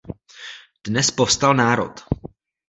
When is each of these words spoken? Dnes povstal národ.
Dnes 0.87 1.07
povstal 1.13 1.53
národ. 1.53 1.93